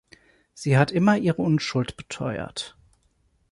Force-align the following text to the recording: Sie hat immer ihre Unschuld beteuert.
Sie 0.55 0.79
hat 0.79 0.89
immer 0.91 1.15
ihre 1.15 1.43
Unschuld 1.43 1.95
beteuert. 1.95 2.75